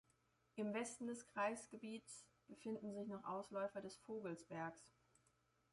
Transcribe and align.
Im 0.55 0.73
Westen 0.73 1.05
des 1.05 1.27
Kreisgebiets 1.27 2.25
befinden 2.47 2.91
sich 2.95 3.07
noch 3.07 3.23
Ausläufer 3.23 3.81
des 3.81 3.97
Vogelsbergs. 3.99 4.95